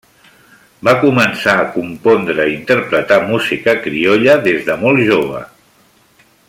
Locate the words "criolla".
3.85-4.39